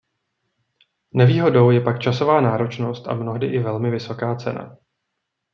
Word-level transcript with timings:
Nevýhodou 1.13 1.71
je 1.71 1.81
pak 1.81 1.99
časová 2.01 2.41
náročnost 2.41 3.07
a 3.07 3.13
mnohdy 3.13 3.47
i 3.47 3.59
velmi 3.59 3.91
vysoká 3.91 4.35
cena. 4.35 4.77